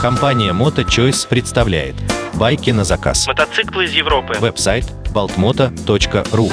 Компания 0.00 0.52
MotoChoice 0.52 1.26
представляет 1.28 1.96
байки 2.34 2.70
на 2.70 2.84
заказ. 2.84 3.26
Мотоциклы 3.26 3.86
из 3.86 3.92
Европы. 3.92 4.34
Веб-сайт 4.38 4.84
baltmoto.ru 5.12 6.52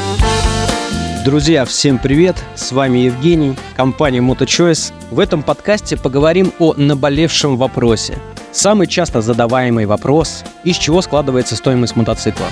Друзья, 1.23 1.65
всем 1.65 1.99
привет! 1.99 2.35
С 2.55 2.71
вами 2.71 2.99
Евгений, 2.99 3.55
компания 3.77 4.17
MotoChoice. 4.17 4.93
В 5.11 5.19
этом 5.19 5.43
подкасте 5.43 5.95
поговорим 5.95 6.51
о 6.57 6.73
наболевшем 6.73 7.55
вопросе. 7.55 8.17
Самый 8.51 8.87
часто 8.87 9.21
задаваемый 9.21 9.85
вопрос– 9.85 10.43
из 10.63 10.75
чего 10.75 11.03
складывается 11.03 11.55
стоимость 11.55 11.95
мотоцикла? 11.95 12.47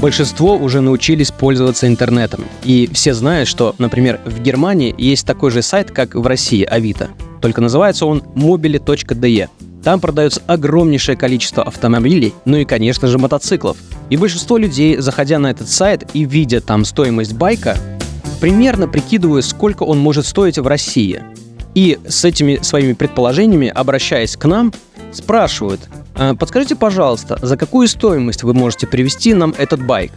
Большинство 0.00 0.56
уже 0.56 0.82
научились 0.82 1.30
пользоваться 1.30 1.86
интернетом. 1.86 2.44
И 2.62 2.90
все 2.92 3.14
знают, 3.14 3.48
что, 3.48 3.74
например, 3.78 4.20
в 4.26 4.42
Германии 4.42 4.94
есть 4.98 5.26
такой 5.26 5.50
же 5.50 5.62
сайт, 5.62 5.92
как 5.92 6.14
в 6.14 6.26
России, 6.26 6.62
Авито. 6.62 7.08
Только 7.42 7.60
называется 7.60 8.06
он 8.06 8.22
mobile.de. 8.36 9.48
Там 9.82 10.00
продается 10.00 10.40
огромнейшее 10.46 11.16
количество 11.16 11.64
автомобилей, 11.64 12.32
ну 12.44 12.56
и, 12.56 12.64
конечно 12.64 13.08
же, 13.08 13.18
мотоциклов. 13.18 13.76
И 14.10 14.16
большинство 14.16 14.56
людей, 14.56 14.96
заходя 14.98 15.40
на 15.40 15.50
этот 15.50 15.68
сайт 15.68 16.08
и 16.14 16.24
видя 16.24 16.60
там 16.60 16.84
стоимость 16.84 17.34
байка, 17.34 17.76
примерно 18.40 18.86
прикидывают, 18.86 19.44
сколько 19.44 19.82
он 19.82 19.98
может 19.98 20.24
стоить 20.24 20.58
в 20.58 20.66
России. 20.66 21.22
И 21.74 21.98
с 22.06 22.24
этими 22.24 22.60
своими 22.62 22.92
предположениями, 22.92 23.68
обращаясь 23.68 24.36
к 24.36 24.44
нам, 24.44 24.72
спрашивают, 25.12 25.80
«А, 26.14 26.34
подскажите, 26.34 26.76
пожалуйста, 26.76 27.38
за 27.42 27.56
какую 27.56 27.88
стоимость 27.88 28.44
вы 28.44 28.54
можете 28.54 28.86
привести 28.86 29.34
нам 29.34 29.52
этот 29.58 29.84
байк? 29.84 30.12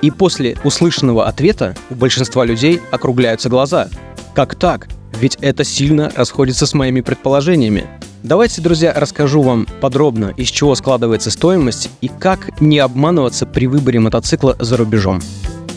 И 0.00 0.12
после 0.12 0.56
услышанного 0.62 1.26
ответа 1.26 1.74
у 1.90 1.96
большинства 1.96 2.44
людей 2.44 2.80
округляются 2.92 3.48
глаза. 3.48 3.88
Как 4.34 4.54
так? 4.54 4.88
Ведь 5.20 5.36
это 5.40 5.64
сильно 5.64 6.12
расходится 6.14 6.66
с 6.66 6.74
моими 6.74 7.00
предположениями. 7.00 7.86
Давайте, 8.22 8.60
друзья, 8.60 8.92
расскажу 8.94 9.42
вам 9.42 9.66
подробно, 9.80 10.32
из 10.36 10.48
чего 10.48 10.74
складывается 10.74 11.30
стоимость 11.30 11.90
и 12.00 12.08
как 12.08 12.60
не 12.60 12.78
обманываться 12.78 13.46
при 13.46 13.66
выборе 13.66 14.00
мотоцикла 14.00 14.56
за 14.58 14.76
рубежом. 14.76 15.20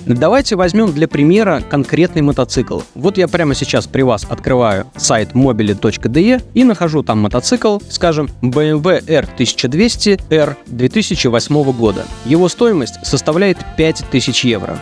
Давайте 0.06 0.56
возьмем 0.56 0.92
для 0.92 1.08
примера 1.08 1.62
конкретный 1.70 2.24
мотоцикл. 2.24 2.82
Вот 2.96 3.18
я 3.18 3.28
прямо 3.28 3.54
сейчас 3.54 3.86
при 3.86 4.02
вас 4.02 4.26
открываю 4.28 4.88
сайт 4.96 5.34
mobile.de 5.34 6.42
и 6.54 6.64
нахожу 6.64 7.04
там 7.04 7.20
мотоцикл, 7.20 7.78
скажем, 7.90 8.30
BMW 8.42 9.06
R1200R 9.06 10.56
2008 10.66 11.72
года. 11.74 12.06
Его 12.26 12.50
стоимость 12.50 12.96
составляет 13.06 13.58
5000 13.78 14.46
евро. 14.46 14.80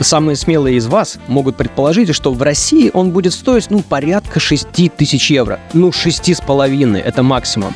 Самые 0.00 0.36
смелые 0.36 0.76
из 0.76 0.86
вас 0.86 1.18
могут 1.28 1.56
предположить, 1.56 2.14
что 2.14 2.32
в 2.32 2.42
России 2.42 2.90
он 2.92 3.10
будет 3.10 3.32
стоить, 3.32 3.70
ну, 3.70 3.80
порядка 3.80 4.40
6 4.40 4.68
тысяч 4.96 5.30
евро. 5.30 5.60
Ну, 5.72 5.92
шести 5.92 6.34
с 6.34 6.40
половиной, 6.40 7.00
это 7.00 7.22
максимум. 7.22 7.74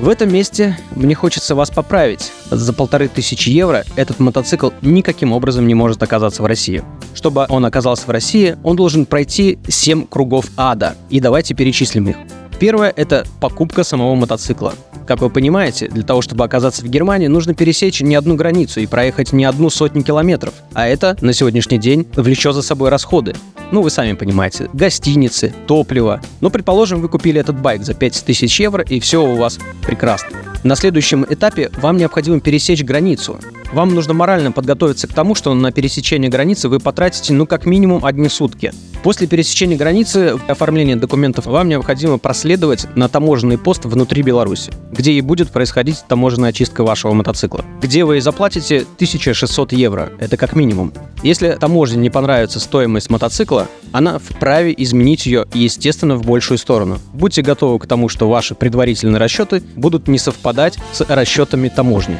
В 0.00 0.08
этом 0.08 0.32
месте 0.32 0.76
мне 0.96 1.14
хочется 1.14 1.54
вас 1.54 1.70
поправить. 1.70 2.32
За 2.50 2.72
полторы 2.72 3.06
тысячи 3.06 3.50
евро 3.50 3.84
этот 3.94 4.18
мотоцикл 4.18 4.70
никаким 4.82 5.32
образом 5.32 5.68
не 5.68 5.74
может 5.74 6.02
оказаться 6.02 6.42
в 6.42 6.46
России. 6.46 6.82
Чтобы 7.14 7.46
он 7.48 7.64
оказался 7.64 8.06
в 8.06 8.10
России, 8.10 8.56
он 8.64 8.74
должен 8.74 9.06
пройти 9.06 9.58
7 9.68 10.06
кругов 10.08 10.46
ада. 10.56 10.96
И 11.10 11.20
давайте 11.20 11.54
перечислим 11.54 12.08
их. 12.08 12.16
Первое– 12.58 12.92
это 12.96 13.26
покупка 13.40 13.84
самого 13.84 14.14
мотоцикла. 14.14 14.74
Как 15.06 15.20
вы 15.20 15.28
понимаете, 15.28 15.88
для 15.88 16.02
того, 16.02 16.22
чтобы 16.22 16.44
оказаться 16.44 16.82
в 16.82 16.88
Германии, 16.88 17.26
нужно 17.26 17.54
пересечь 17.54 18.00
не 18.00 18.14
одну 18.14 18.36
границу 18.36 18.80
и 18.80 18.86
проехать 18.86 19.32
не 19.32 19.44
одну 19.44 19.68
сотню 19.68 20.02
километров. 20.02 20.54
А 20.72 20.86
это 20.86 21.16
на 21.20 21.32
сегодняшний 21.32 21.78
день 21.78 22.06
влечет 22.16 22.54
за 22.54 22.62
собой 22.62 22.88
расходы. 22.88 23.34
Ну, 23.70 23.82
вы 23.82 23.90
сами 23.90 24.14
понимаете, 24.14 24.70
гостиницы, 24.72 25.52
топливо. 25.66 26.20
Но, 26.40 26.48
предположим, 26.48 27.00
вы 27.00 27.08
купили 27.08 27.40
этот 27.40 27.60
байк 27.60 27.82
за 27.82 27.92
5000 27.92 28.60
евро, 28.60 28.84
и 28.84 29.00
все 29.00 29.22
у 29.22 29.34
вас 29.34 29.58
прекрасно. 29.84 30.30
На 30.62 30.76
следующем 30.76 31.26
этапе 31.28 31.70
вам 31.76 31.96
необходимо 31.98 32.40
пересечь 32.40 32.82
границу. 32.82 33.38
Вам 33.74 33.92
нужно 33.92 34.14
морально 34.14 34.52
подготовиться 34.52 35.08
к 35.08 35.12
тому, 35.12 35.34
что 35.34 35.52
на 35.52 35.72
пересечение 35.72 36.30
границы 36.30 36.68
вы 36.68 36.78
потратите, 36.78 37.32
ну, 37.32 37.44
как 37.44 37.66
минимум, 37.66 38.04
одни 38.04 38.28
сутки. 38.28 38.72
После 39.02 39.26
пересечения 39.26 39.76
границы 39.76 40.38
оформления 40.46 40.94
документов 40.94 41.46
вам 41.46 41.68
необходимо 41.68 42.18
проследовать 42.18 42.86
на 42.94 43.08
таможенный 43.08 43.58
пост 43.58 43.84
внутри 43.84 44.22
Беларуси, 44.22 44.72
где 44.92 45.10
и 45.10 45.20
будет 45.20 45.50
происходить 45.50 46.04
таможенная 46.06 46.50
очистка 46.50 46.84
вашего 46.84 47.14
мотоцикла, 47.14 47.64
где 47.82 48.04
вы 48.04 48.20
заплатите 48.20 48.82
1600 48.94 49.72
евро, 49.72 50.12
это 50.20 50.36
как 50.36 50.54
минимум. 50.54 50.92
Если 51.24 51.50
таможне 51.58 51.98
не 51.98 52.10
понравится 52.10 52.60
стоимость 52.60 53.10
мотоцикла, 53.10 53.66
она 53.90 54.20
вправе 54.20 54.72
изменить 54.78 55.26
ее, 55.26 55.46
естественно, 55.52 56.14
в 56.14 56.24
большую 56.24 56.58
сторону. 56.58 57.00
Будьте 57.12 57.42
готовы 57.42 57.80
к 57.80 57.88
тому, 57.88 58.08
что 58.08 58.28
ваши 58.28 58.54
предварительные 58.54 59.18
расчеты 59.18 59.64
будут 59.74 60.06
не 60.06 60.18
совпадать 60.20 60.78
с 60.92 61.04
расчетами 61.08 61.68
таможни. 61.68 62.18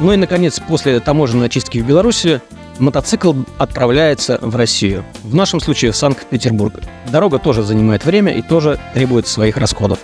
Ну 0.00 0.12
и, 0.12 0.16
наконец, 0.16 0.58
после 0.66 0.98
таможенной 0.98 1.46
очистки 1.46 1.78
в 1.78 1.86
Беларуси 1.86 2.40
мотоцикл 2.78 3.34
отправляется 3.58 4.38
в 4.40 4.56
Россию. 4.56 5.04
В 5.22 5.34
нашем 5.34 5.60
случае 5.60 5.92
в 5.92 5.96
Санкт-Петербург. 5.96 6.74
Дорога 7.12 7.38
тоже 7.38 7.62
занимает 7.62 8.06
время 8.06 8.32
и 8.32 8.40
тоже 8.40 8.80
требует 8.94 9.26
своих 9.26 9.58
расходов. 9.58 9.98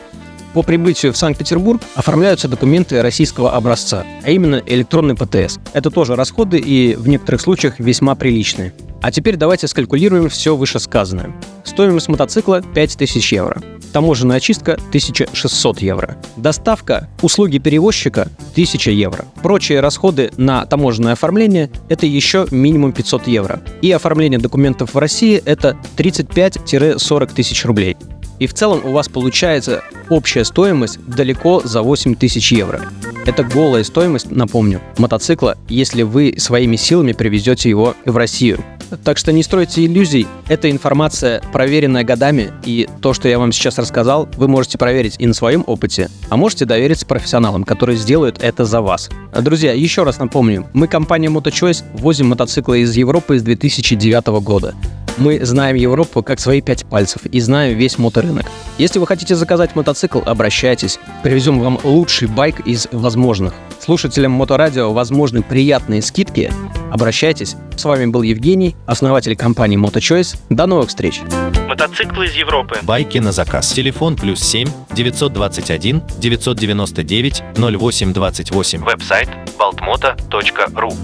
По 0.52 0.62
прибытию 0.62 1.14
в 1.14 1.16
Санкт-Петербург 1.16 1.80
оформляются 1.94 2.46
документы 2.46 3.00
российского 3.00 3.52
образца, 3.52 4.04
а 4.22 4.30
именно 4.30 4.62
электронный 4.66 5.14
ПТС. 5.14 5.58
Это 5.72 5.90
тоже 5.90 6.14
расходы 6.14 6.58
и 6.58 6.94
в 6.94 7.08
некоторых 7.08 7.40
случаях 7.40 7.78
весьма 7.78 8.14
приличные. 8.14 8.74
А 9.00 9.10
теперь 9.10 9.36
давайте 9.36 9.66
скалькулируем 9.66 10.28
все 10.28 10.56
вышесказанное. 10.56 11.34
Стоимость 11.64 12.08
мотоцикла 12.08 12.60
5000 12.60 13.32
евро 13.32 13.62
таможенная 13.92 14.36
очистка 14.36 14.74
1600 14.74 15.80
евро. 15.80 16.16
Доставка, 16.36 17.08
услуги 17.22 17.58
перевозчика 17.58 18.28
1000 18.52 18.90
евро. 18.90 19.24
Прочие 19.42 19.80
расходы 19.80 20.30
на 20.36 20.64
таможенное 20.66 21.12
оформление– 21.12 21.70
это 21.88 22.06
еще 22.06 22.46
минимум 22.50 22.92
500 22.92 23.26
евро. 23.28 23.60
И 23.82 23.90
оформление 23.92 24.38
документов 24.38 24.94
в 24.94 24.98
России– 24.98 25.42
это 25.44 25.76
35-40 25.96 27.34
тысяч 27.34 27.64
рублей. 27.64 27.96
И 28.38 28.46
в 28.46 28.54
целом 28.54 28.82
у 28.84 28.92
вас 28.92 29.08
получается 29.08 29.82
общая 30.10 30.44
стоимость 30.44 30.98
далеко 31.06 31.62
за 31.64 31.82
8 31.82 32.14
тысяч 32.14 32.52
евро. 32.52 32.82
Это 33.24 33.42
голая 33.42 33.82
стоимость, 33.82 34.30
напомню, 34.30 34.80
мотоцикла, 34.98 35.56
если 35.68 36.02
вы 36.02 36.34
своими 36.38 36.76
силами 36.76 37.12
привезете 37.12 37.68
его 37.68 37.94
в 38.04 38.16
Россию. 38.16 38.62
Так 39.04 39.18
что 39.18 39.32
не 39.32 39.42
стройте 39.42 39.84
иллюзий. 39.84 40.26
Эта 40.48 40.70
информация 40.70 41.42
проверенная 41.52 42.04
годами, 42.04 42.52
и 42.64 42.88
то, 43.00 43.12
что 43.14 43.28
я 43.28 43.38
вам 43.38 43.52
сейчас 43.52 43.78
рассказал, 43.78 44.28
вы 44.36 44.48
можете 44.48 44.78
проверить 44.78 45.16
и 45.18 45.26
на 45.26 45.34
своем 45.34 45.64
опыте, 45.66 46.08
а 46.28 46.36
можете 46.36 46.64
довериться 46.64 47.06
профессионалам, 47.06 47.64
которые 47.64 47.96
сделают 47.96 48.42
это 48.42 48.64
за 48.64 48.80
вас. 48.80 49.08
Друзья, 49.40 49.72
еще 49.72 50.02
раз 50.04 50.18
напомню, 50.18 50.66
мы 50.72 50.88
компания 50.88 51.28
MotoChoice 51.28 51.84
возим 51.94 52.28
мотоциклы 52.28 52.80
из 52.80 52.96
Европы 52.96 53.38
с 53.38 53.42
2009 53.42 54.26
года. 54.42 54.74
Мы 55.16 55.44
знаем 55.44 55.76
Европу 55.76 56.22
как 56.22 56.40
свои 56.40 56.60
пять 56.60 56.84
пальцев 56.86 57.24
и 57.26 57.40
знаем 57.40 57.76
весь 57.76 57.98
моторынок. 57.98 58.46
Если 58.78 58.98
вы 58.98 59.06
хотите 59.06 59.34
заказать 59.34 59.74
мотоцикл, 59.74 60.20
обращайтесь. 60.24 60.98
Привезем 61.22 61.60
вам 61.60 61.78
лучший 61.82 62.28
байк 62.28 62.60
из 62.60 62.88
возможных. 62.92 63.54
Слушателям 63.80 64.32
Моторадио 64.32 64.92
возможны 64.92 65.42
приятные 65.42 66.02
скидки. 66.02 66.52
Обращайтесь. 66.90 67.56
С 67.76 67.84
вами 67.84 68.06
был 68.06 68.22
Евгений, 68.22 68.74
основатель 68.86 69.36
компании 69.36 69.78
MotoChoice. 69.78 70.36
До 70.50 70.66
новых 70.66 70.88
встреч! 70.88 71.20
Мотоциклы 71.68 72.26
из 72.26 72.34
Европы. 72.34 72.78
Байки 72.82 73.18
на 73.18 73.32
заказ. 73.32 73.70
Телефон 73.72 74.16
плюс 74.16 74.40
7 74.40 74.68
921 74.92 76.02
999 76.18 77.42
0828. 77.56 78.84
Веб-сайт 78.84 79.28
baltmoto.ru 79.58 80.94